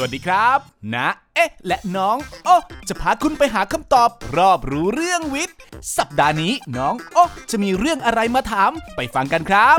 [0.00, 0.58] วัสดีครับ
[0.94, 2.56] นะเอ๊ะ และน้อง โอ้
[2.88, 5.56] จะพาคุณไปหาคำตอบ รอบรู้เรื่องวิทย์
[5.96, 9.78] สัปดาห์นี้น้อง โอ้จะมีเรื่องอะไรมาถาม ไปฟังกันครับ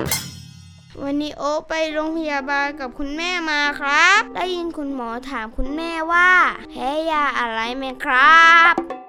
[1.03, 6.29] วันนี้โอ๊คไปโรงพยาบาลกับคุณแม่มาครับ ได้ยินคุณหมอถามคุณแม่ว่า
[6.69, 9.00] แพ้ยาอะไรไหมครับ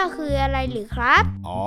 [0.00, 1.64] าคืออะไรหรือครับ อ๋อ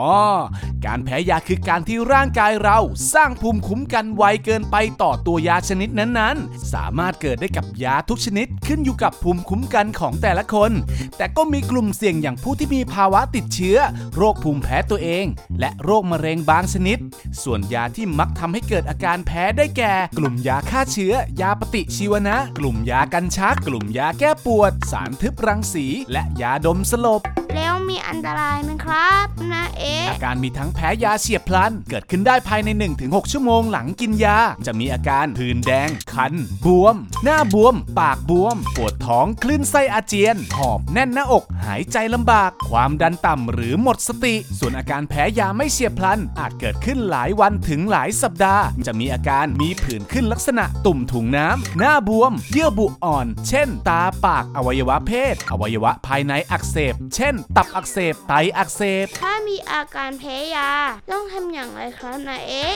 [0.85, 2.79] การแพ้ยาคือการที่ร่างกายเรา
[3.13, 10.71] สร้างภูมิคุ้มกันไวเกินไปต่อตัวยาชนิดนั้นๆ สามารถเกิดได้กับยาทุกชนิดขึ้นอยู่กับภูมิคุ้มกันของแต่ละคน
[11.17, 13.77] แต่ก็มีกลุ่มเสี่ยงอย่างผู้ที่มีภาวะติดเชื้อ
[14.15, 15.25] โรคภูมิแพ้ตัวเอง
[15.59, 16.97] และโรคมะเร็งบางชนิด
[17.43, 27.21] ส่วนยาที่มักทำให้เกิดอาการแพ้ได้แก่ กลุ่มยาฆ่าเชื้อ ยาปฏิชีวนะ กลุ่มยากันชัก กลุ่มยาแก้ปวด สารทึบรังสี และยาดมสลบ
[27.55, 32.69] แล้ว มีอันตรายไหมครับนะเอ๊ะอาการมีทั้งแพ้ยาเฉียบพลัน เกิดขึ้นได้ภายใน
[33.01, 36.33] 1-6 ชั่วโมงหลังกินยา จะมีอาการผื่นแดง คัน
[36.65, 54.01] บวม หน้าบวม ปากบวม ปวดท้อง คลื่นไส้อาเจียน หอบแน่นหน้าอก หายใจลำบาก ความดันต่ำหรือหมดสติ ส่วนอาการแพ้ยาไม่เฉียบพลัน อาจเกิดขึ้นหลายวันถึงหลายสัปดาห์ จะมีอาการมีผื่นขึ้นลักษณะตุ่มถุงน้ำ หน้าบวม เยื่อบุอ่อน เช่น ตา
[54.25, 60.69] ปาก อวัยวะเพศ อวัยวะภายในอักเสบ เช่น ตับอักเสบไตอักเสบ ถ้ามีอาการแพ้ยา
[61.11, 62.75] ต้องทำอย่างไรครับนะเอ๊ะ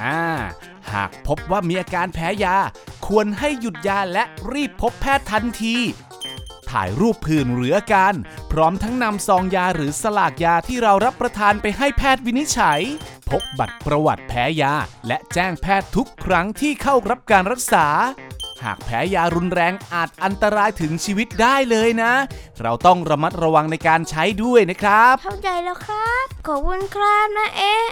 [0.00, 0.22] อ่า
[0.92, 2.56] หากพบว่ามีอาการแพ้ยา
[3.06, 5.76] ควรให้หยุดยาและรีบพบแพทย์ทันที
[6.70, 8.14] ถ่ายรูปผื่นหรืออาการ
[8.52, 12.80] พร้อมทั้งนำซองยาหรือสลากยาที่เรารับประทานไปให้แพทย์วินิจฉัย
[13.30, 14.74] พกบัตรประวัติแพ้ยา
[15.06, 17.86] และแจ้งแพทย์ทุกครั้งที่เข้ารับการรักษา
[18.64, 22.12] หากแพ้ยารุนแรงอาจอันตรายถึงชีวิตได้เลยนะ
[22.62, 27.84] เราต้องระมัดระวังในการใช้ด้วยนะครับ เข้าใจแล้วครับ ขอบคุณครับนะเอ๊ะ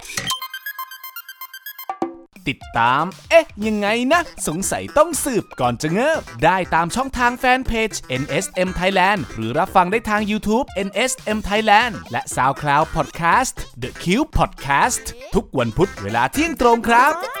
[2.47, 7.91] ติดตาม เอ๊ะ ยังไงนะ สงสัยต้องสืบก่อนจะเงิบ ได้ตามช่องทางแฟนเพจ
[8.21, 14.05] NSM Thailand หรือรับฟังได้ทาง YouTube NSM Thailand และ SoundCloud Podcast The Q
[14.37, 15.03] Podcast
[15.35, 17.36] ทุกวันพุธเวลาเที่ยงตรงครับ